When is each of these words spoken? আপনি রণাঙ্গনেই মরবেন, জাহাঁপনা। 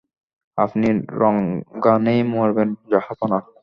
আপনি 0.57 0.87
রণাঙ্গনেই 1.19 2.21
মরবেন, 2.33 2.69
জাহাঁপনা। 2.91 3.37